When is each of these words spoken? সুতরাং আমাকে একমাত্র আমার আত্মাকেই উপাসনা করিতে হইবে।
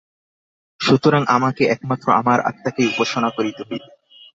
সুতরাং 0.79 1.21
আমাকে 1.27 1.63
একমাত্র 1.65 2.07
আমার 2.11 2.39
আত্মাকেই 2.41 2.87
উপাসনা 2.87 3.29
করিতে 3.29 3.61
হইবে। 3.63 3.89